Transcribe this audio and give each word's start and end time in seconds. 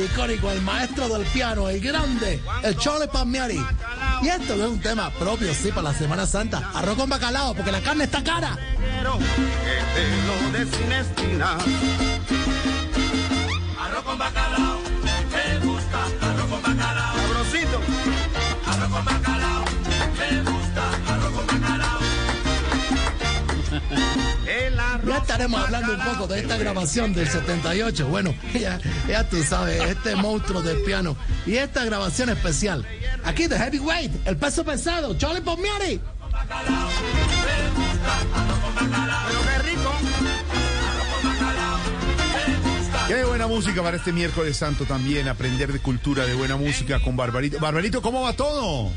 El 0.00 0.06
icónico, 0.06 0.50
el 0.50 0.62
maestro 0.62 1.10
del 1.10 1.26
piano, 1.26 1.68
el 1.68 1.78
grande, 1.78 2.40
el 2.62 2.74
Charlie 2.78 3.06
Palmieri. 3.06 3.62
Y 4.22 4.28
esto 4.28 4.54
es 4.54 4.60
un 4.60 4.80
tema 4.80 5.10
propio, 5.10 5.52
sí, 5.52 5.68
para 5.68 5.92
la 5.92 5.94
Semana 5.94 6.26
Santa. 6.26 6.70
Arroz 6.72 6.96
con 6.96 7.10
bacalao, 7.10 7.54
porque 7.54 7.70
la 7.70 7.82
carne 7.82 8.04
está 8.04 8.24
cara. 8.24 8.56
Arroz 13.78 14.04
con 14.04 14.18
bacalao, 14.18 14.78
me 15.34 15.66
gusta. 15.66 16.04
Arroz 16.22 16.46
con 16.48 16.62
bacalao, 16.62 17.16
Sabrosito. 17.16 17.80
arroz 18.66 18.88
con 18.88 19.04
bacalao, 19.04 19.39
estaremos 25.30 25.60
hablando 25.60 25.94
un 25.94 26.00
poco 26.00 26.26
de 26.26 26.40
esta 26.40 26.56
grabación 26.56 27.14
del 27.14 27.28
78. 27.28 28.08
Bueno, 28.08 28.34
ya, 28.60 28.80
ya 29.08 29.28
tú 29.28 29.40
sabes, 29.44 29.80
este 29.82 30.16
monstruo 30.16 30.60
del 30.60 30.82
piano. 30.82 31.16
Y 31.46 31.54
esta 31.54 31.84
grabación 31.84 32.30
especial. 32.30 32.84
Aquí 33.22 33.46
de 33.46 33.56
Heavyweight, 33.56 34.26
el 34.26 34.36
peso 34.36 34.64
pesado, 34.64 35.16
Charlie 35.16 35.40
Palmieri. 35.40 36.00
Pero 39.28 39.40
qué 39.46 39.58
rico. 39.70 39.92
Qué 43.06 43.24
buena 43.24 43.46
música 43.46 43.82
para 43.84 43.98
este 43.98 44.12
miércoles 44.12 44.56
santo 44.56 44.84
también, 44.84 45.28
aprender 45.28 45.72
de 45.72 45.78
cultura, 45.78 46.26
de 46.26 46.34
buena 46.34 46.56
música 46.56 47.00
con 47.00 47.16
Barbarito. 47.16 47.60
Barbarito, 47.60 48.02
¿cómo 48.02 48.22
va 48.22 48.32
todo? 48.32 48.90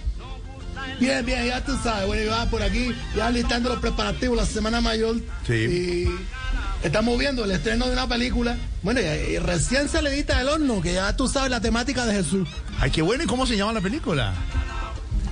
Bien, 1.00 1.26
bien, 1.26 1.46
ya 1.46 1.64
tú 1.64 1.78
sabes, 1.84 2.08
bueno, 2.08 2.24
ya 2.26 2.50
por 2.50 2.62
aquí, 2.62 2.94
ya 3.16 3.30
listando 3.30 3.70
los 3.70 3.80
preparativos, 3.80 4.38
la 4.38 4.46
Semana 4.46 4.82
Mayor. 4.82 5.18
Sí. 5.46 5.54
Y 5.54 6.86
estamos 6.86 7.18
viendo 7.18 7.44
el 7.46 7.52
estreno 7.52 7.88
de 7.88 7.94
una 7.94 8.08
película. 8.08 8.58
Bueno, 8.82 9.02
y, 9.02 9.04
y 9.04 9.40
recién 9.40 9.90
se 9.90 10.02
le 10.02 10.14
edita 10.14 10.40
el 10.42 10.48
horno, 10.50 10.82
que 10.82 10.94
ya 10.94 11.16
tú 11.16 11.28
sabes 11.28 11.50
la 11.50 11.62
temática 11.62 12.06
de 12.06 12.16
Jesús. 12.16 12.48
Ay, 12.80 12.92
qué 12.92 13.02
bueno, 13.02 13.24
¿y 13.24 13.28
cómo 13.28 13.46
se 13.46 13.58
llama 13.58 13.74
la 13.74 13.82
película? 13.82 14.34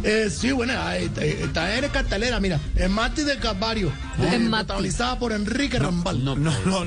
Eh, 0.04 0.32
sí, 0.36 0.52
bueno, 0.52 0.74
ahí, 0.82 1.12
eh, 1.18 1.42
está 1.44 1.78
en 1.78 1.88
cartelera, 1.90 2.40
mira, 2.40 2.60
en 2.76 2.92
Mati 2.92 3.22
del 3.22 3.40
Calvario, 3.40 3.92
eh, 4.20 4.48
protagonizada 4.50 5.20
por 5.20 5.32
Enrique 5.32 5.78
Rambal. 5.78 6.24
No, 6.24 6.36
no, 6.36 6.52
no. 6.66 6.86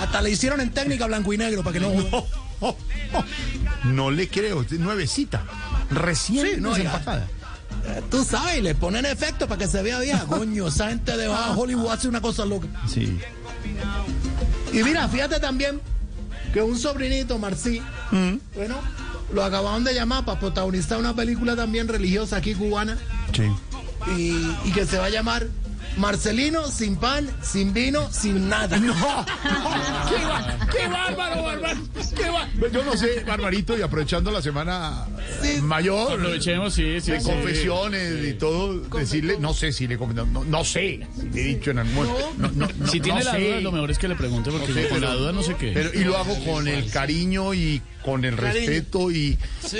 Hasta 0.00 0.20
le 0.20 0.30
hicieron 0.30 0.60
en 0.60 0.70
técnica 0.70 1.06
blanco 1.06 1.32
y 1.32 1.38
negro 1.38 1.62
para 1.62 1.74
que 1.74 1.80
no... 1.80 1.90
No, 1.90 2.26
no, 2.60 2.76
no. 3.12 3.24
No 3.84 4.10
le 4.10 4.28
creo, 4.28 4.64
nuevecita. 4.78 5.44
Recién 5.90 6.46
Sí, 6.46 6.60
no, 6.60 6.76
ya. 6.76 7.28
Tú 8.10 8.24
sabes, 8.24 8.62
le 8.62 8.74
ponen 8.74 9.04
efecto 9.06 9.46
para 9.46 9.58
que 9.58 9.68
se 9.68 9.82
vea 9.82 9.98
vieja. 10.00 10.24
Coño, 10.28 10.68
esa 10.68 10.88
gente 10.88 11.16
de 11.16 11.28
baja 11.28 11.52
Hollywood 11.56 11.90
hace 11.92 12.08
una 12.08 12.20
cosa 12.20 12.44
loca. 12.44 12.66
Sí. 12.86 13.18
Y 14.72 14.82
mira, 14.82 15.08
fíjate 15.08 15.38
también 15.40 15.80
que 16.52 16.62
un 16.62 16.78
sobrinito, 16.78 17.38
Marcí, 17.38 17.80
bueno, 18.54 18.76
lo 19.32 19.44
acababan 19.44 19.84
de 19.84 19.94
llamar 19.94 20.24
para 20.24 20.38
protagonizar 20.38 20.98
una 20.98 21.14
película 21.14 21.56
también 21.56 21.88
religiosa 21.88 22.36
aquí 22.36 22.54
cubana 22.54 22.96
Sí. 23.32 23.50
y, 24.16 24.68
y 24.68 24.72
que 24.72 24.86
se 24.86 24.98
va 24.98 25.06
a 25.06 25.10
llamar 25.10 25.46
Marcelino 25.96 26.66
sin 26.68 26.96
pan, 26.96 27.30
sin 27.42 27.72
vino, 27.72 28.10
sin 28.12 28.48
nada. 28.48 28.76
No, 28.78 28.94
qué, 30.08 30.24
ba- 30.24 30.58
qué 30.72 30.86
bárbaro, 30.88 31.42
bárbaro. 31.42 31.80
Qué 32.16 32.30
bá- 32.30 32.48
Yo 32.72 32.84
no 32.84 32.96
sé, 32.96 33.24
Barbarito, 33.26 33.78
y 33.78 33.82
aprovechando 33.82 34.30
la 34.30 34.42
semana 34.42 35.06
Sí. 35.42 35.60
mayor. 35.62 36.12
Aprovechemos, 36.14 36.74
sí, 36.74 37.00
sí. 37.00 37.12
de 37.12 37.20
sí. 37.20 37.26
confesiones 37.26 38.24
y 38.24 38.32
todo, 38.34 38.78
decirle, 38.98 39.36
no 39.38 39.54
sé 39.54 39.72
si 39.72 39.86
le 39.86 39.96
no, 39.96 40.26
no, 40.26 40.44
no 40.44 40.64
sé, 40.64 41.06
si 41.18 41.28
le 41.30 41.40
he 41.40 41.44
dicho 41.44 41.70
en 41.70 41.78
algún 41.78 42.06
no, 42.38 42.50
no, 42.52 42.68
no, 42.76 42.86
Si 42.88 43.00
tiene 43.00 43.20
no 43.20 43.24
la 43.24 43.32
sé. 43.32 43.40
duda, 43.48 43.60
lo 43.60 43.72
mejor 43.72 43.90
es 43.90 43.98
que 43.98 44.08
le 44.08 44.16
pregunte 44.16 44.50
porque 44.50 44.68
No 44.68 44.74
sé, 44.74 44.88
con 44.88 44.98
pero- 45.00 45.12
la 45.12 45.14
duda 45.18 45.32
no 45.32 45.42
sé 45.42 45.54
qué. 45.56 45.72
Pero, 45.72 45.90
y 45.94 46.04
lo 46.04 46.16
hago 46.18 46.36
con 46.44 46.68
el 46.68 46.90
cariño 46.90 47.54
y 47.54 47.80
con 48.04 48.24
el 48.24 48.36
Cariño. 48.36 48.66
respeto 48.66 49.10
y 49.10 49.38
Sí. 49.64 49.78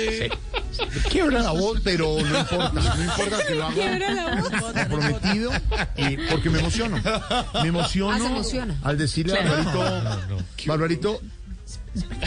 Quiebra 1.09 1.41
la 1.41 1.51
voz, 1.51 1.79
pero 1.83 2.15
no 2.19 2.39
importa, 2.39 2.95
no 2.95 3.03
importa 3.03 3.45
que 3.47 3.55
lo 3.55 3.65
hago 3.65 3.81
comprometido 4.73 5.51
y 5.97 6.17
porque 6.29 6.49
me 6.49 6.59
emociono. 6.59 6.97
Me 7.61 7.67
emociono 7.69 8.75
Ah, 8.83 8.89
al 8.89 8.97
decirle 8.97 9.37
a 9.39 9.43
Barbarito, 9.43 10.41
Barbarito, 10.67 11.21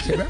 ¿se 0.05 0.17
va? 0.17 0.27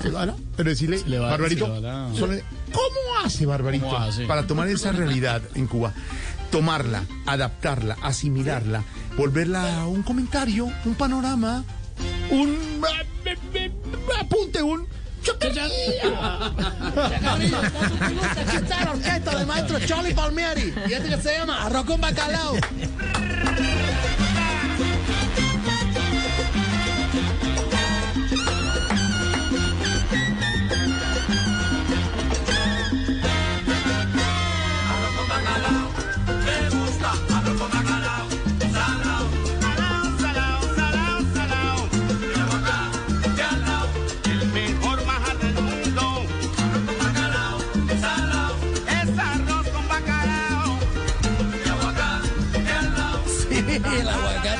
¿Se 0.00 0.10
va, 0.10 0.26
no? 0.26 0.36
Pero 0.56 0.70
decirle, 0.70 0.98
Se 0.98 1.08
le 1.08 1.18
va- 1.18 1.30
Barbarito, 1.30 1.66
se 1.66 1.80
le 1.80 1.86
va 1.88 2.14
solo- 2.14 2.34
¿cómo 2.72 3.24
hace 3.26 3.44
Barbarito 3.46 3.84
¿Cómo 3.86 3.98
hace? 3.98 4.26
para 4.26 4.46
tomar 4.46 4.68
esa 4.68 4.92
realidad 4.92 5.42
en 5.54 5.66
Cuba? 5.66 5.92
Tomarla, 6.50 7.02
adaptarla, 7.26 7.96
asimilarla, 8.02 8.84
volverla 9.16 9.86
un 9.86 10.02
comentario, 10.02 10.70
un 10.84 10.94
panorama, 10.94 11.64
un 12.30 12.58
apunte, 14.20 14.62
un 14.62 14.86
Está 18.54 18.84
la 18.84 18.92
orquesta 18.92 19.36
del 19.36 19.46
maestro 19.46 19.78
Charlie 19.80 20.14
Palmieri. 20.14 20.72
Y 20.88 20.92
este 20.92 21.10
que 21.10 21.16
se 21.18 21.36
llama 21.36 21.64
Arroz 21.64 21.84
con 21.84 22.00
Bacalao. 22.00 22.56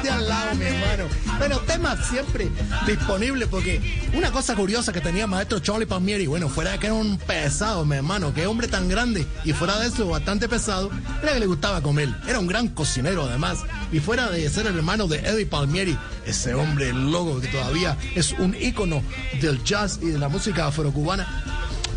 Aguacate 0.02 0.10
al 0.10 0.28
lado, 0.28 0.54
mi 0.56 0.64
hermano. 0.64 1.08
Bueno, 1.38 1.58
temas 1.60 2.06
siempre 2.06 2.50
disponibles 2.86 3.48
porque 3.48 3.80
una 4.14 4.30
cosa 4.30 4.54
curiosa 4.54 4.92
que 4.92 5.00
tenía 5.00 5.26
maestro 5.26 5.58
Charlie 5.58 5.86
Palmieri, 5.86 6.26
bueno, 6.26 6.48
fuera 6.48 6.72
de 6.72 6.78
que 6.78 6.86
era 6.86 6.94
un 6.94 7.18
pesado, 7.18 7.84
mi 7.84 7.96
hermano, 7.96 8.32
que 8.32 8.46
hombre 8.46 8.68
tan 8.68 8.88
grande 8.88 9.26
y 9.44 9.52
fuera 9.52 9.78
de 9.78 9.88
eso 9.88 10.08
bastante 10.08 10.48
pesado, 10.48 10.90
era 11.22 11.34
que 11.34 11.40
le 11.40 11.46
gustaba 11.46 11.80
comer. 11.80 12.08
Era 12.26 12.38
un 12.38 12.46
gran 12.46 12.68
cocinero 12.68 13.24
además. 13.24 13.58
Y 13.90 14.00
fuera 14.00 14.30
de 14.30 14.48
ser 14.48 14.66
el 14.66 14.76
hermano 14.76 15.06
de 15.06 15.18
Eddie 15.18 15.46
Palmieri, 15.46 15.96
ese 16.26 16.54
hombre 16.54 16.92
loco 16.92 17.40
que 17.40 17.48
todavía 17.48 17.96
es 18.14 18.32
un 18.32 18.54
ícono 18.54 19.02
del 19.40 19.62
jazz 19.64 19.98
y 20.02 20.06
de 20.06 20.18
la 20.18 20.28
música 20.28 20.66
afrocubana. 20.66 21.26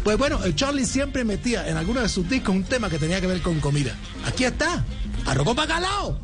Pues 0.04 0.18
bueno, 0.18 0.44
el 0.44 0.56
Charlie 0.56 0.86
siempre 0.86 1.24
metía 1.24 1.68
en 1.68 1.78
alguno 1.78 2.02
de 2.02 2.10
sus 2.10 2.30
discos 2.30 2.56
un 2.56 2.64
tema 2.64 2.90
que 2.90 3.00
tenía 3.00 3.20
que 3.20 3.28
ver 3.28 3.42
con 3.42 3.60
comida. 3.60 3.96
Aquí 4.26 4.44
está, 4.44 4.84
arroz 5.26 5.56
bacalao. 5.56 6.20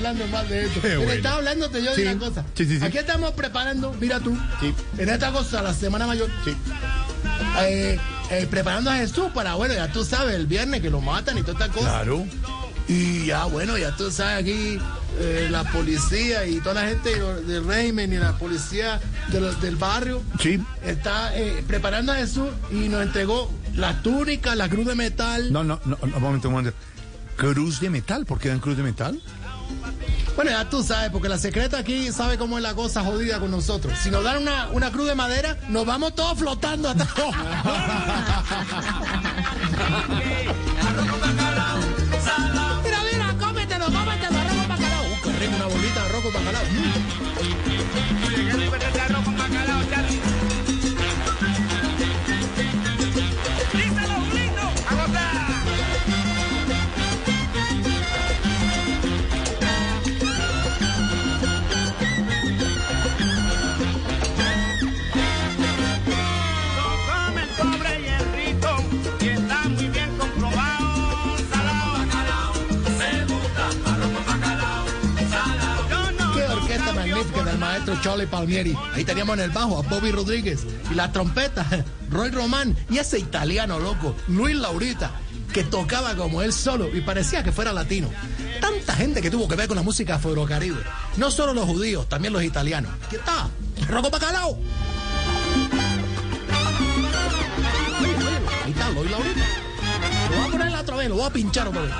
Sabes, 0.00 0.16
estaremos 0.16 0.22
hablando 0.22 0.26
más 0.28 0.48
de 0.48 0.64
esto. 0.64 0.80
Bueno. 0.80 1.12
estaba 1.12 1.36
hablándote 1.36 1.82
yo 1.82 1.94
Sí. 1.94 2.02
de 2.02 2.14
una 2.14 2.18
cosa. 2.26 2.44
Sí, 2.54 2.64
sí, 2.66 2.78
sí. 2.78 2.84
Aquí 2.84 2.98
estamos 2.98 3.32
preparando, 3.32 3.94
mira 4.00 4.20
tú, 4.20 4.36
en 4.98 5.08
esta 5.08 5.32
cosa, 5.32 5.62
la 5.62 5.74
Semana 5.74 6.06
Mayor, 6.06 6.28
Sí. 6.44 6.54
eh, 7.60 7.98
eh, 8.30 8.46
preparando 8.50 8.90
a 8.90 8.96
Jesús 8.96 9.26
para, 9.34 9.54
bueno, 9.54 9.74
ya 9.74 9.88
tú 9.92 10.04
sabes, 10.04 10.34
el 10.34 10.46
viernes 10.46 10.80
que 10.80 10.90
lo 10.90 11.00
matan 11.00 11.38
y 11.38 11.42
toda 11.42 11.52
esta 11.66 11.68
cosa. 11.68 11.88
Claro. 12.02 12.24
Y 12.88 13.26
ya, 13.26 13.44
bueno, 13.44 13.78
ya 13.78 13.94
tú 13.96 14.10
sabes 14.10 14.42
aquí 14.42 14.78
eh, 15.20 15.48
la 15.50 15.62
policía 15.64 16.46
y 16.46 16.58
toda 16.60 16.82
la 16.82 16.88
gente 16.88 17.10
del 17.46 17.64
régimen 17.66 18.12
y 18.14 18.16
la 18.16 18.32
policía 18.38 18.98
de 19.28 19.40
los- 19.42 19.60
del 19.60 19.76
barrio 19.76 20.22
Sí. 20.40 20.58
está 20.82 21.36
eh, 21.36 21.62
preparando 21.66 22.12
a 22.12 22.16
Jesús 22.16 22.48
y 22.70 22.88
nos 22.88 23.02
entregó 23.02 23.50
las 23.74 24.02
túnicas, 24.02 24.56
la 24.56 24.70
cruz 24.70 24.86
de 24.86 24.94
metal. 24.94 25.52
No, 25.52 25.62
no, 25.64 25.78
no, 25.84 25.98
no, 26.02 26.16
un 26.16 26.22
momento, 26.22 26.48
un 26.48 26.54
momento. 26.54 26.76
Cruz 27.36 27.80
de 27.80 27.90
metal, 27.90 28.24
¿por 28.24 28.38
qué 28.38 28.48
dan 28.48 28.58
cruz 28.60 28.76
de 28.76 28.82
metal? 28.82 29.20
Bueno, 30.34 30.50
ya 30.50 30.68
tú 30.68 30.82
sabes, 30.82 31.10
porque 31.10 31.28
la 31.28 31.38
secreta 31.38 31.78
aquí 31.78 32.10
sabe 32.10 32.38
cómo 32.38 32.56
es 32.56 32.62
la 32.62 32.74
cosa 32.74 33.04
jodida 33.04 33.38
con 33.38 33.50
nosotros. 33.50 33.98
Si 34.02 34.10
nos 34.10 34.24
dan 34.24 34.38
una, 34.42 34.68
una 34.68 34.90
cruz 34.90 35.06
de 35.08 35.14
madera, 35.14 35.58
nos 35.68 35.84
vamos 35.84 36.14
todos 36.14 36.38
flotando 36.38 36.88
hasta... 36.88 37.06
mira, 42.82 42.98
mira, 43.12 43.34
cómetelo, 43.38 43.86
cómetelo, 43.86 44.38
arroz 44.38 44.56
con 44.56 44.68
bacalao. 44.68 45.04
Uh, 45.04 45.16
qué 45.22 45.32
rico, 45.32 45.56
una 45.56 45.66
bolita 45.66 46.00
de 46.00 46.06
arroz 46.06 46.22
con 46.22 46.32
bacalao. 46.32 46.64
Mm. 46.64 47.21
Maestro 77.72 77.98
Charlie 78.02 78.26
Palmieri. 78.26 78.76
Ahí 78.92 79.02
teníamos 79.02 79.38
en 79.38 79.44
el 79.44 79.50
bajo 79.50 79.78
a 79.78 79.82
Bobby 79.82 80.10
Rodríguez. 80.10 80.66
Y 80.90 80.94
la 80.94 81.10
trompeta, 81.10 81.66
Roy 82.10 82.30
Román. 82.30 82.76
Y 82.90 82.98
ese 82.98 83.18
italiano 83.18 83.78
loco, 83.78 84.14
Luis 84.28 84.54
Laurita, 84.56 85.10
que 85.54 85.64
tocaba 85.64 86.14
como 86.14 86.42
él 86.42 86.52
solo 86.52 86.94
y 86.94 87.00
parecía 87.00 87.42
que 87.42 87.50
fuera 87.50 87.72
latino. 87.72 88.10
Tanta 88.60 88.94
gente 88.94 89.22
que 89.22 89.30
tuvo 89.30 89.48
que 89.48 89.56
ver 89.56 89.68
con 89.68 89.76
la 89.76 89.82
música 89.82 90.16
afrocaribe. 90.16 90.82
No 91.16 91.30
solo 91.30 91.54
los 91.54 91.64
judíos, 91.64 92.06
también 92.10 92.34
los 92.34 92.42
italianos. 92.42 92.92
¿Qué 93.08 93.16
está? 93.16 93.48
Rocco 93.88 94.10
Bacalao. 94.10 94.58
Ahí 98.64 98.70
está, 98.70 98.90
Luis 98.90 99.10
Laurita. 99.10 99.46
Lo 100.30 100.36
voy 100.36 100.46
a 100.46 100.50
poner 100.50 100.74
otra 100.74 100.96
vez, 100.96 101.08
lo 101.08 101.14
voy 101.14 101.26
a 101.26 101.30
pinchar 101.30 101.68
otra 101.68 101.82
vez. 101.82 101.92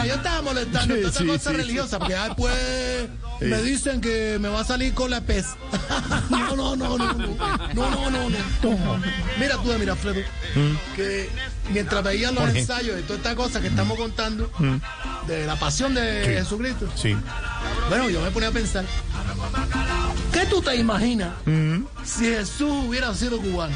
Bueno, 0.00 0.04
yo 0.06 0.14
estaba 0.14 0.42
molestando 0.42 0.94
Sí, 0.94 1.02
sí, 1.18 1.26
cosa 1.26 1.50
sí, 1.50 1.56
religiosa, 1.56 1.98
porque 1.98 2.14
después 2.14 2.54
me 3.40 3.62
dicen 3.62 4.00
que 4.00 4.38
me 4.40 4.48
va 4.48 4.60
a 4.60 4.64
salir 4.64 4.94
con 4.94 5.10
la 5.10 5.20
pez. 5.20 5.46
no, 6.30 6.56
no, 6.56 6.76
no, 6.76 6.96
no, 6.98 7.12
no, 7.14 7.26
no, 7.74 7.90
no, 7.90 8.10
no, 8.10 8.28
no. 8.30 9.02
Mira 9.38 9.56
tú, 9.62 9.72
mira, 9.78 9.92
Alfredo, 9.92 10.20
que 10.96 11.28
mientras 11.72 12.02
veía 12.02 12.30
los 12.32 12.48
ensayos 12.54 12.96
de 12.96 13.02
toda 13.02 13.16
esta 13.18 13.34
cosa 13.36 13.60
que 13.60 13.68
estamos 13.68 13.98
contando, 13.98 14.50
de 15.26 15.46
la 15.46 15.56
pasión 15.56 15.94
de. 15.94 16.22
Jesucristo, 16.38 16.88
Sí. 16.94 17.16
bueno, 17.88 18.08
yo 18.10 18.20
me 18.22 18.30
ponía 18.30 18.48
a 18.48 18.52
pensar, 18.52 18.84
¿qué 20.32 20.46
tú 20.46 20.62
te 20.62 20.76
imaginas 20.76 21.30
Mm. 21.46 21.84
si 22.04 22.24
Jesús 22.26 22.70
hubiera 22.88 23.12
sido 23.14 23.38
cubano? 23.40 23.74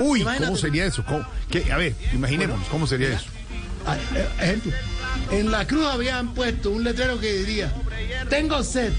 Uy, 0.00 0.20
Imagínate. 0.22 0.46
¿cómo 0.46 0.58
sería 0.58 0.84
eso? 0.84 1.04
¿Cómo? 1.04 1.24
¿Qué? 1.50 1.72
A 1.72 1.76
ver, 1.76 1.94
imaginémonos, 2.12 2.66
¿cómo 2.68 2.86
sería 2.86 3.08
eso? 3.14 3.26
Ah, 3.92 3.96
eh, 4.14 4.28
Ejemplo, 4.40 4.72
en 5.30 5.50
la 5.50 5.66
cruz 5.66 5.86
habían 5.86 6.34
puesto 6.34 6.70
un 6.70 6.84
letrero 6.84 7.18
que 7.20 7.32
diría, 7.32 7.72
tengo 8.28 8.62
sed, 8.62 8.92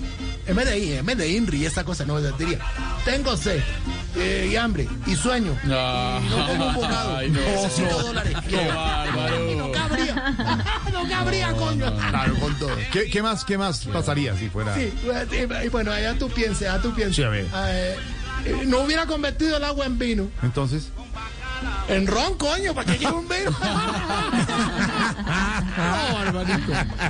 en 0.48 0.56
vez 0.56 0.66
de, 0.66 0.98
en 0.98 1.06
vez 1.06 1.18
de 1.18 1.30
INRI 1.30 1.58
y 1.62 1.66
esa 1.66 1.84
cosa, 1.84 2.06
no, 2.06 2.20
diría, 2.22 2.60
tengo 3.06 3.36
sed 3.38 3.62
eh, 4.18 4.50
y 4.52 4.56
hambre 4.56 4.88
y 5.06 5.16
sueño. 5.16 5.56
No, 5.64 6.20
No 6.22 6.48
como 6.48 6.68
un 6.68 6.74
bocado, 6.76 7.18
Ay, 7.18 7.30
no, 7.30 7.40
necesito 7.40 7.90
no. 7.92 8.00
dólares. 8.00 8.36
Qué 8.50 8.56
no 8.56 8.76
bárbaro. 8.76 9.72
cabría, 9.74 10.34
no 10.92 11.10
cabría, 11.10 11.52
coño. 11.54 11.96
Claro, 12.10 12.34
con 12.40 12.56
todo. 12.60 12.72
¿Qué, 12.92 13.10
qué 13.10 13.22
más, 13.22 13.46
qué 13.46 13.58
más 13.58 13.86
pasaría 13.86 14.36
si 14.38 14.50
fuera? 14.50 14.74
Sí, 14.76 14.92
y- 15.04 15.66
y 15.66 15.70
bueno, 15.70 15.92
allá 15.92 16.16
tú 16.18 16.30
pienses, 16.30 16.68
allá 16.68 16.82
tú 16.82 16.94
pienses. 16.94 17.16
Sí, 17.18 17.24
a 17.24 17.30
ver. 17.30 17.46
Eh, 17.46 17.96
eh, 18.46 18.64
no 18.66 18.80
hubiera 18.82 19.06
convertido 19.06 19.58
el 19.58 19.64
agua 19.64 19.86
en 19.86 20.00
vino. 20.00 20.30
Entonces, 20.42 20.90
En 21.90 22.06
ron, 22.08 22.38
coño, 22.38 22.74
¿para 22.74 22.92
qué 22.92 22.98
quiero 23.00 23.18
un 23.20 23.28
vino? 23.28 23.50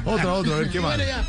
no, 0.04 0.12
otra, 0.12 0.34
otra, 0.34 0.54
a 0.54 0.58
ver 0.60 0.70
qué 0.70 0.80
más. 0.80 0.98
ya, 0.98 1.26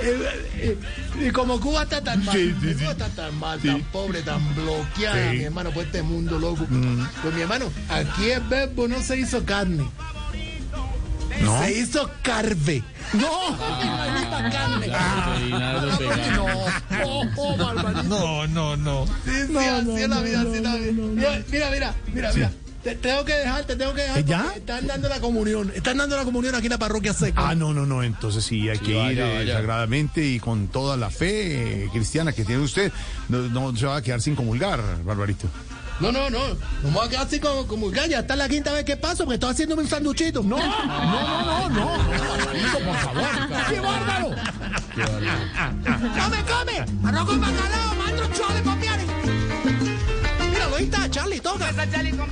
eh, 0.00 0.46
eh, 0.56 0.78
y 1.20 1.30
como 1.30 1.60
Cuba 1.60 1.84
está 1.84 2.02
tan 2.02 2.24
mal, 2.24 2.34
Sí, 2.36 2.54
sí, 2.60 2.74
Cuba 2.74 2.90
está 2.92 3.08
tan 3.10 3.38
mal, 3.38 3.60
Sí. 3.60 3.68
tan 3.68 3.82
pobre, 3.84 4.22
tan 4.22 4.54
bloqueada, 4.54 5.32
mi 5.32 5.42
hermano, 5.44 5.70
por 5.70 5.84
este 5.84 6.02
mundo 6.02 6.38
loco. 6.38 6.66
Mm. 6.68 7.06
Pues 7.22 7.34
mi 7.34 7.40
hermano, 7.42 7.66
aquí 7.88 8.30
el 8.30 8.40
verbo 8.42 8.88
no 8.88 9.00
se 9.02 9.18
hizo 9.18 9.44
carne, 9.44 9.88
¿No? 11.42 11.62
se 11.62 11.78
hizo 11.78 12.10
carve. 12.22 12.82
No. 13.14 13.56
No, 15.50 15.80
no, 16.36 17.26
oh, 17.36 17.56
barbarito. 17.56 18.02
No, 18.04 18.46
no, 18.48 18.76
no. 18.76 19.06
Sí, 19.24 19.46
sí, 19.48 19.56
así 19.56 19.90
es 20.02 20.08
la 20.08 20.20
vida, 20.20 20.40
así 20.42 20.54
es 20.56 20.62
la 20.62 20.74
vida. 20.76 20.92
Mira, 20.92 21.42
mira, 21.50 21.70
mira, 21.70 21.94
mira, 22.12 22.32
mira. 22.32 22.50
Te 22.82 22.94
tengo 22.94 23.24
que 23.24 23.34
dejar, 23.34 23.64
te 23.64 23.74
tengo 23.74 23.92
que 23.92 24.02
dejar. 24.02 24.24
¿Ya? 24.24 24.42
porque 24.44 24.58
Están 24.60 24.86
dando 24.86 25.08
la 25.08 25.20
comunión. 25.20 25.72
Están 25.74 25.96
dando 25.98 26.16
la 26.16 26.24
comunión 26.24 26.54
aquí 26.54 26.66
en 26.66 26.70
la 26.70 26.78
parroquia 26.78 27.12
seca. 27.12 27.48
Ah, 27.48 27.54
no, 27.54 27.74
no, 27.74 27.84
no, 27.84 28.04
entonces 28.04 28.44
sí, 28.44 28.68
hay 28.68 28.78
que 28.78 28.94
vaya, 28.94 29.10
ir 29.10 29.18
eh, 29.18 29.34
vaya. 29.38 29.54
sagradamente 29.54 30.24
y 30.24 30.38
con 30.38 30.68
toda 30.68 30.96
la 30.96 31.10
fe 31.10 31.84
eh, 31.84 31.88
cristiana 31.92 32.32
que 32.32 32.44
tiene 32.44 32.62
usted. 32.62 32.92
No, 33.28 33.40
no 33.48 33.76
se 33.76 33.86
va 33.86 33.96
a 33.96 34.02
quedar 34.02 34.20
sin 34.20 34.36
comulgar, 34.36 34.80
Barbarito. 35.04 35.48
No, 36.00 36.12
no, 36.12 36.30
no. 36.30 36.38
No 36.38 36.56
me 36.84 36.90
voy 36.90 37.06
a 37.06 37.10
quedar 37.10 37.26
así 37.26 37.40
como, 37.40 37.66
como 37.66 37.92
ya, 37.92 38.06
ya 38.06 38.20
está 38.20 38.36
la 38.36 38.48
quinta 38.48 38.72
vez 38.72 38.84
que 38.84 38.96
paso 38.96 39.24
porque 39.24 39.34
estoy 39.34 39.50
haciéndome 39.50 39.82
un 39.82 39.88
sanduchito. 39.88 40.42
No, 40.42 40.56
no, 40.56 40.84
no, 40.86 41.44
no, 41.44 41.68
no. 41.68 41.86
Barbarito, 41.86 42.78
por 42.78 42.96
favor. 42.96 43.24
¡Qué 43.68 43.80
bárbaro! 43.80 44.30
¡Come, 44.94 46.44
come! 46.44 47.08
¡Arroz 47.08 47.26
con 47.26 47.40
bacalao, 47.40 47.94
maestro 47.96 48.26
Chole, 48.32 48.62
papiare! 48.62 49.04
Míralo, 50.50 50.76
ahí 50.76 50.84
está, 50.84 51.10
Charlie, 51.10 51.40
toca. 51.40 51.74
Charlie 51.90 52.16
con 52.16 52.30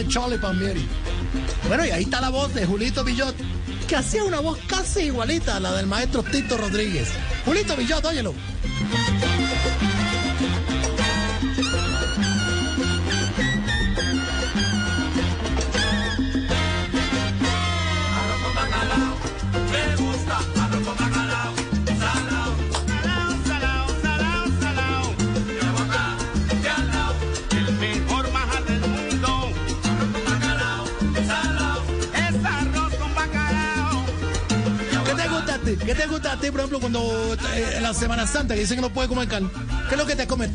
es 0.00 0.08
Charlie 0.08 0.38
Palmieri. 0.38 0.86
Bueno, 1.68 1.84
y 1.84 1.90
ahí 1.90 2.02
está 2.04 2.20
la 2.20 2.30
voz 2.30 2.52
de 2.54 2.66
Julito 2.66 3.04
Villot, 3.04 3.34
que 3.86 3.96
hacía 3.96 4.24
una 4.24 4.40
voz 4.40 4.58
casi 4.66 5.02
igualita 5.02 5.56
a 5.56 5.60
la 5.60 5.72
del 5.72 5.86
maestro 5.86 6.22
Tito 6.22 6.56
Rodríguez. 6.56 7.08
Julito 7.44 7.76
Villot, 7.76 8.04
óyelo. 8.04 8.34
¿Qué 35.92 35.98
te 35.98 36.06
gusta 36.06 36.32
a 36.32 36.36
ti, 36.38 36.50
por 36.50 36.60
ejemplo, 36.60 36.80
cuando 36.80 37.36
eh, 37.54 37.74
en 37.76 37.82
la 37.82 37.92
Semana 37.92 38.26
Santa 38.26 38.54
que 38.54 38.60
dicen 38.60 38.76
que 38.76 38.80
no 38.80 38.90
puede 38.90 39.08
comer 39.08 39.28
carne? 39.28 39.50
¿Qué 39.88 39.94
es 39.94 40.00
lo 40.00 40.06
que 40.06 40.16
te 40.16 40.26
comes? 40.26 40.48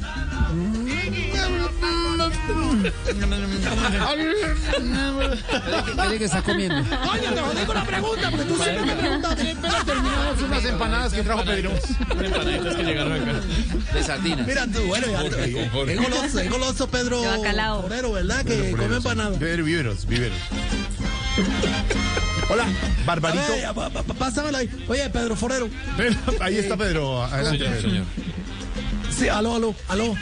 ¿Qué 6.10 6.18
que 6.18 6.26
está 6.26 6.42
comiendo? 6.42 6.78
Oye, 6.78 7.28
te 7.28 7.40
jodí 7.40 7.66
con 7.68 7.76
la 7.76 7.84
pregunta, 7.86 8.32
porque 8.32 8.46
tú 8.46 8.56
siempre 8.56 8.86
me 8.88 8.96
preguntas. 8.96 9.40
Espera, 9.40 9.84
terminamos 9.86 10.42
Unas 10.42 10.66
empanadas 10.66 11.14
que 11.14 11.22
trajo 11.22 11.46
Pedro. 11.46 11.72
Empanaditas 12.10 12.76
que 12.76 12.84
llegaron 12.84 13.14
acá. 13.14 13.34
De 13.94 14.04
sardinas. 14.04 14.48
Mira 14.48 14.66
tú, 14.66 14.82
bueno, 14.88 15.06
ya, 15.06 15.22
es 15.22 16.02
goloso, 16.02 16.40
es 16.40 16.50
goloso 16.50 16.88
Pedro. 16.88 17.22
Forero, 17.84 18.12
¿verdad? 18.12 18.44
Que 18.44 18.72
come 18.72 18.96
empanadas. 18.96 19.38
Pedro, 19.38 19.66
viveros, 19.66 20.08
viveros. 20.08 20.40
Hola, 22.50 22.66
Barbarito. 23.06 23.44
ver, 23.54 24.04
pásamelo 24.18 24.58
ahí. 24.58 24.70
Oye, 24.88 25.10
Pedro 25.10 25.36
Forero. 25.36 25.70
Pedro, 25.98 26.18
ahí 26.40 26.58
está 26.58 26.78
Pedro. 26.78 27.24
Adelante, 27.24 27.58
Señor, 27.60 27.76
Pedro. 27.76 27.90
señor. 27.90 28.06
Sí, 29.10 29.28
aló, 29.30 29.56
aló, 29.56 29.76
aló. 29.90 30.16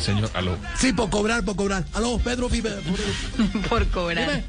Señor, 0.00 0.30
aló. 0.34 0.56
Sí, 0.76 0.92
por 0.92 1.08
cobrar, 1.10 1.44
por 1.44 1.54
cobrar. 1.56 1.84
Aló, 1.94 2.18
Pedro 2.18 2.48
Vive. 2.48 2.70
Forero. 2.70 3.58
Por 3.68 3.86
cobrar. 3.88 4.26
Dime, 4.28 4.44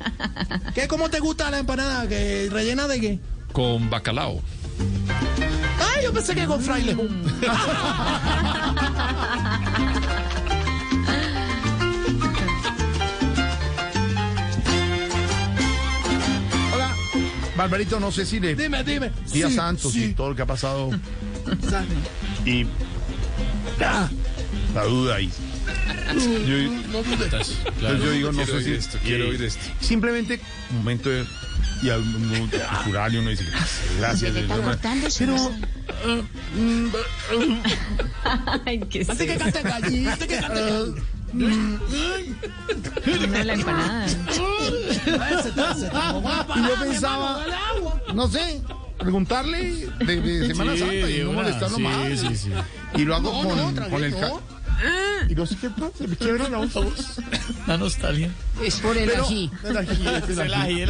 ¿qué, 0.73 0.87
¿cómo 0.87 1.09
te 1.09 1.19
gusta 1.19 1.49
la 1.51 1.59
empanada? 1.59 2.07
¿Que 2.07 2.49
¿Rellena 2.51 2.87
de 2.87 2.99
qué? 3.01 3.19
Con 3.51 3.89
bacalao. 3.89 4.41
Ay, 5.95 6.03
yo 6.03 6.13
pensé 6.13 6.35
que 6.35 6.45
con 6.45 6.61
fraile. 6.61 6.95
Barbarito, 17.59 17.99
no 17.99 18.09
sé 18.09 18.25
si 18.25 18.39
le. 18.39 18.55
Dime, 18.55 18.81
dime. 18.85 19.11
Día 19.33 19.49
Sí, 19.49 19.55
Santos 19.55 19.93
y 19.93 20.13
todo 20.13 20.29
lo 20.29 20.35
que 20.35 20.43
ha 20.43 20.45
pasado. 20.45 20.91
Y 22.45 22.65
Ah, 23.81 24.09
la 24.73 24.85
duda 24.85 25.17
ahí. 25.17 25.29
Yo, 26.15 26.71
no 26.89 27.03
dudes. 27.03 27.57
Claro. 27.79 27.97
Yo 27.97 28.11
digo, 28.11 28.31
no 28.31 28.45
sé 28.45 28.63
si. 28.63 28.71
esto, 28.71 28.97
quiero 29.03 29.27
oír 29.27 29.43
esto. 29.43 29.59
Simplemente, 29.81 30.39
un 30.71 30.77
momento 30.77 31.09
de. 31.09 31.25
Y 31.83 31.89
a 31.89 31.97
uno 31.97 32.47
natural 32.47 33.13
y 33.13 33.17
uno 33.17 33.29
dice, 33.29 33.43
gracias. 33.99 34.33
Se 34.33 34.41
le 34.41 34.45
está 34.45 34.55
Pero. 35.17 35.35
Ay, 38.65 38.79
qué 38.89 39.05
Así 39.07 39.25
que 39.25 39.35
cante 39.35 39.59
que 39.59 39.63
cante 39.63 39.63
gallina. 39.63 40.15
No, 41.33 41.47
la 43.43 43.53
empanada. 43.53 44.05
Y 46.59 46.61
yo 46.61 46.69
palabra, 46.69 46.85
pensaba, 46.91 47.45
no 48.13 48.27
sé, 48.27 48.61
preguntarle 48.99 49.87
de, 49.99 50.21
de 50.21 50.47
Semana 50.47 50.73
Sí, 50.73 50.79
Santa 50.79 51.09
y 51.09 51.23
no 51.23 51.33
molestarlo 51.33 51.75
sí, 51.77 51.81
más. 51.83 52.19
sí, 52.19 52.35
sí. 52.35 52.51
Y 52.95 53.05
lo 53.05 53.15
hago 53.15 53.31
No, 53.43 53.49
con, 53.49 53.75
no, 53.75 53.89
con 53.89 54.03
el... 54.03 54.11
no. 54.11 54.41
Y 55.27 55.35
no 55.35 55.45
sé 55.45 55.57
qué 55.59 55.69
pasa, 55.69 56.07
me 56.07 56.15
quiebra 56.15 56.47
la 56.47 56.59
voz. 56.59 57.19
La 57.67 57.77
nostalgia. 57.77 58.29
Es 58.63 58.75
por 58.77 58.97
el 58.97 59.13
ají. 59.13 59.51
El 59.65 59.75
ají, 59.77 60.07
es 60.29 60.37
el 60.37 60.53
ají. 60.53 60.85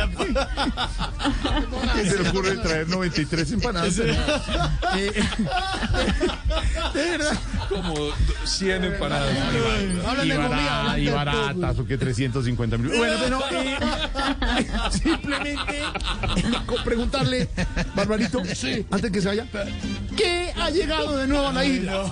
¿Qué 1.96 2.06
se 2.10 2.22
le 2.24 2.30
ocurre 2.30 2.56
traer 2.58 2.88
93 2.88 3.52
empanadas? 3.54 3.98
Eh, 3.98 5.24
de 6.94 7.02
verdad. 7.12 7.40
Como 7.70 7.94
100 8.46 8.84
empanadas. 8.84 9.32
Y, 9.32 10.28
de 10.28 10.36
comida, 10.36 10.38
bara- 10.50 10.80
hablan 10.82 11.00
y 11.02 11.08
baratas, 11.08 11.80
o 11.80 11.86
que 11.86 11.98
350 11.98 12.78
mil. 12.78 12.98
Bueno, 12.98 13.18
bueno, 13.20 13.40
eh, 13.52 13.78
simplemente 14.92 15.84
preguntarle, 16.84 17.50
Barbarito, 17.96 18.40
antes 18.40 19.12
que 19.12 19.22
se 19.22 19.28
vaya, 19.28 19.46
¿qué 20.18 20.54
ha 20.58 20.70
llegado 20.70 21.18
de 21.18 21.28
nuevo 21.28 21.48
a 21.48 21.54
la 21.54 21.66
isla? 21.66 22.04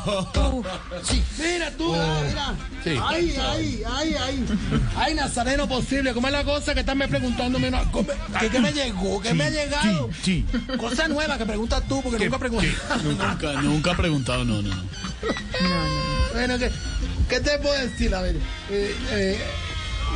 Sí, 1.03 1.21
mira 1.39 1.71
tú, 1.71 1.91
mira. 1.93 2.53
Sí. 2.83 2.91
Ay, 3.03 3.35
ay, 3.39 3.83
ay, 3.95 4.15
ay. 4.19 4.45
Ay, 4.95 5.13
Nazareno 5.15 5.67
posible. 5.67 6.13
¿Cómo 6.13 6.27
es 6.27 6.33
la 6.33 6.43
cosa 6.43 6.73
que 6.73 6.81
están 6.81 6.97
me 6.97 7.07
preguntándome? 7.07 7.71
No, 7.71 7.91
¿cómo- 7.91 8.07
¿Qué, 8.39 8.49
qué 8.49 8.59
me 8.59 8.71
llegó? 8.71 9.21
¿Qué 9.21 9.33
me 9.33 9.45
ha 9.45 9.49
llegado? 9.49 10.09
Sí, 10.21 10.45
Cosa 10.77 11.07
nueva 11.07 11.37
que 11.37 11.45
preguntas 11.45 11.83
tú, 11.87 12.01
porque 12.01 12.23
nunca 12.25 12.37
preguntas. 12.39 12.73
Nunca, 13.03 13.61
nunca 13.61 13.91
he 13.91 13.95
preguntado, 13.95 14.45
no, 14.45 14.61
no. 14.61 14.75
No. 15.23 16.07
Bueno, 16.33 16.59
¿qué, 16.59 16.69
¿qué 17.29 17.39
te 17.39 17.57
puedo 17.57 17.73
decir? 17.81 18.13
A 18.13 18.21
ver, 18.21 18.35
eh, 18.69 18.95
eh, 19.11 19.39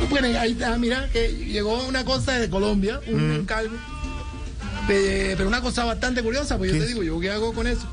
bueno, 0.08 0.28
ahí 0.38 0.52
está, 0.52 0.76
mira, 0.78 1.08
que 1.12 1.28
llegó 1.28 1.82
una 1.84 2.04
cosa 2.04 2.38
de 2.38 2.48
Colombia, 2.48 3.00
un 3.08 3.32
encargo. 3.32 3.74
Eh, 4.88 5.34
pero 5.36 5.48
una 5.48 5.60
cosa 5.60 5.84
bastante 5.84 6.22
curiosa, 6.22 6.58
pues 6.58 6.72
yo 6.72 6.78
te 6.78 6.86
digo, 6.86 7.02
¿yo 7.02 7.18
qué 7.20 7.30
hago 7.30 7.52
con 7.52 7.66
eso? 7.66 7.88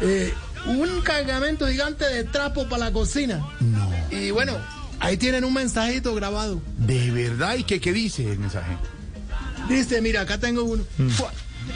Eh, 0.00 0.32
un 0.66 1.00
cargamento 1.02 1.66
gigante 1.68 2.04
de 2.04 2.24
trapo 2.24 2.68
para 2.68 2.86
la 2.86 2.92
cocina. 2.92 3.46
No. 3.60 3.90
Y 4.10 4.30
bueno, 4.30 4.56
ahí 5.00 5.16
tienen 5.16 5.44
un 5.44 5.54
mensajito 5.54 6.14
grabado. 6.14 6.60
¿De 6.76 7.10
verdad? 7.10 7.56
¿Y 7.56 7.64
qué, 7.64 7.80
qué 7.80 7.92
dice 7.92 8.30
el 8.30 8.38
mensaje? 8.38 8.76
Dice, 9.68 10.00
mira, 10.00 10.22
acá 10.22 10.38
tengo 10.38 10.64
uno. 10.64 10.84
Fua. 11.10 11.32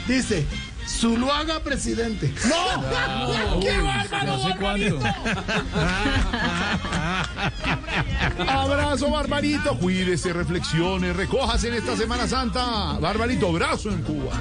Dice, 0.07 0.45
Zuluaga 0.87 1.59
presidente. 1.59 2.33
¡No! 2.47 3.59
¡Qué 3.59 3.77
bárbaro! 3.77 4.25
No 4.25 4.47
sé 4.47 4.55
cuánto. 4.59 4.99
Abrazo, 8.47 9.09
Barbarito. 9.09 9.77
Cuídese, 9.77 10.33
reflexione, 10.33 11.13
recójase 11.13 11.69
en 11.69 11.75
esta 11.75 11.95
Semana 11.95 12.27
Santa. 12.27 12.97
Barbarito, 12.99 13.47
abrazo 13.49 13.89
en 13.89 14.01
Cuba. 14.03 14.33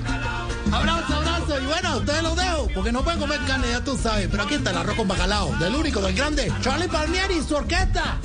Abrazo, 0.72 1.16
abrazo. 1.16 1.60
Y 1.60 1.66
bueno, 1.66 1.98
ustedes 1.98 2.22
los 2.22 2.36
dejo, 2.36 2.68
porque 2.74 2.92
no 2.92 3.02
pueden 3.02 3.20
comer 3.20 3.40
carne, 3.46 3.68
ya 3.70 3.82
tú 3.82 3.96
sabes. 3.96 4.28
Pero 4.30 4.42
aquí 4.44 4.54
está 4.54 4.70
el 4.70 4.78
arroz 4.78 4.96
con 4.96 5.08
bacalao, 5.08 5.54
del 5.56 5.74
único, 5.74 6.00
del 6.00 6.14
grande, 6.14 6.52
Charlie 6.60 6.88
Palmieri 6.88 7.38
y 7.38 7.42
su 7.42 7.56
orquesta. 7.56 8.18